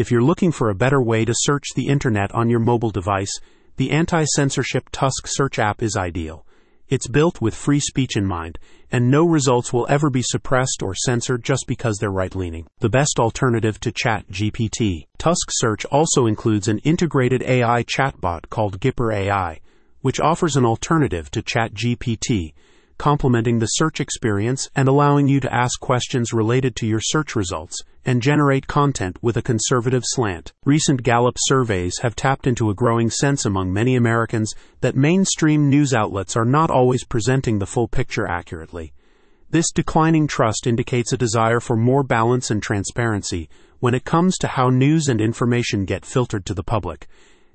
[0.00, 3.38] If you're looking for a better way to search the internet on your mobile device,
[3.76, 6.46] the anti censorship Tusk Search app is ideal.
[6.88, 8.58] It's built with free speech in mind,
[8.90, 12.66] and no results will ever be suppressed or censored just because they're right leaning.
[12.78, 15.04] The best alternative to Chat GPT.
[15.18, 19.60] Tusk Search also includes an integrated AI chatbot called Gippr AI,
[20.00, 22.54] which offers an alternative to Chat GPT
[23.00, 27.82] complementing the search experience and allowing you to ask questions related to your search results
[28.04, 30.52] and generate content with a conservative slant.
[30.66, 35.94] Recent Gallup surveys have tapped into a growing sense among many Americans that mainstream news
[35.94, 38.92] outlets are not always presenting the full picture accurately.
[39.48, 44.46] This declining trust indicates a desire for more balance and transparency when it comes to
[44.46, 47.08] how news and information get filtered to the public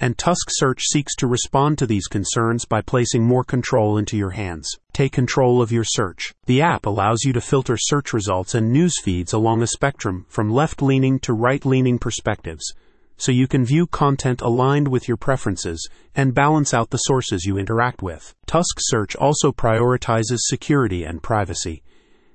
[0.00, 4.30] and Tusk Search seeks to respond to these concerns by placing more control into your
[4.30, 4.70] hands.
[4.92, 6.34] Take control of your search.
[6.46, 10.50] The app allows you to filter search results and news feeds along a spectrum from
[10.50, 12.72] left leaning to right leaning perspectives,
[13.16, 17.58] so you can view content aligned with your preferences and balance out the sources you
[17.58, 18.34] interact with.
[18.46, 21.82] Tusk Search also prioritizes security and privacy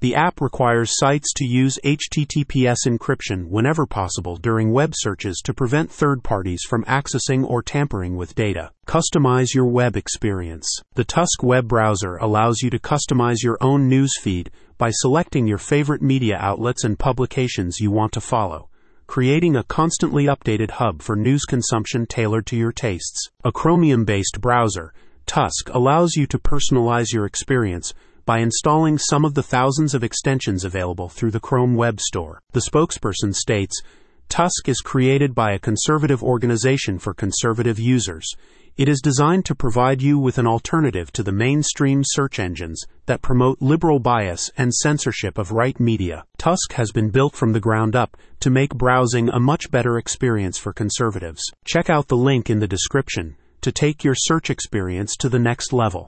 [0.00, 5.90] the app requires sites to use HTTPS encryption whenever possible during web searches to prevent
[5.90, 8.70] third parties from accessing or tampering with data.
[8.86, 10.68] Customize your web experience.
[10.94, 15.58] The Tusk web browser allows you to customize your own news feed by selecting your
[15.58, 18.68] favorite media outlets and publications you want to follow
[19.06, 23.28] creating a constantly updated hub for news consumption tailored to your tastes.
[23.44, 24.92] A Chromium based browser,
[25.26, 27.92] Tusk allows you to personalize your experience
[28.24, 32.40] by installing some of the thousands of extensions available through the Chrome Web Store.
[32.52, 33.80] The spokesperson states
[34.28, 38.26] Tusk is created by a conservative organization for conservative users.
[38.76, 43.22] It is designed to provide you with an alternative to the mainstream search engines that
[43.22, 46.24] promote liberal bias and censorship of right media.
[46.38, 50.58] Tusk has been built from the ground up to make browsing a much better experience
[50.58, 51.42] for conservatives.
[51.64, 55.72] Check out the link in the description to take your search experience to the next
[55.72, 56.02] level.